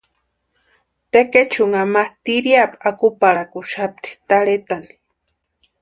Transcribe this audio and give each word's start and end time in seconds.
Tekechunha 1.11 1.81
ma 1.93 2.03
tiriapu 2.23 2.77
akuparhakuxapti 2.89 4.09
tarhetani. 4.29 4.91